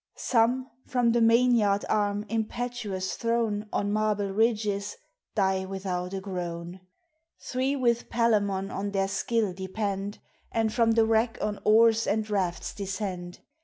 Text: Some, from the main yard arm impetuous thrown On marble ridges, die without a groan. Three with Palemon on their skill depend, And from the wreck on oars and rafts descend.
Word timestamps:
Some, 0.17 0.67
from 0.87 1.11
the 1.11 1.21
main 1.21 1.53
yard 1.53 1.85
arm 1.87 2.25
impetuous 2.27 3.15
thrown 3.15 3.69
On 3.71 3.91
marble 3.91 4.31
ridges, 4.31 4.97
die 5.35 5.63
without 5.65 6.11
a 6.15 6.19
groan. 6.19 6.79
Three 7.39 7.75
with 7.75 8.09
Palemon 8.09 8.71
on 8.71 8.89
their 8.93 9.07
skill 9.07 9.53
depend, 9.53 10.17
And 10.51 10.73
from 10.73 10.93
the 10.93 11.05
wreck 11.05 11.37
on 11.39 11.59
oars 11.65 12.07
and 12.07 12.27
rafts 12.27 12.73
descend. 12.73 13.41